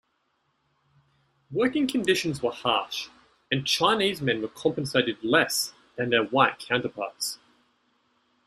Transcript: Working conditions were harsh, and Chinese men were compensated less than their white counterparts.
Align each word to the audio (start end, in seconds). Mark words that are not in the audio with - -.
Working 1.51 1.85
conditions 1.87 2.41
were 2.41 2.49
harsh, 2.51 3.09
and 3.51 3.67
Chinese 3.67 4.19
men 4.19 4.41
were 4.41 4.47
compensated 4.47 5.23
less 5.23 5.75
than 5.95 6.09
their 6.09 6.23
white 6.23 6.57
counterparts. 6.57 7.37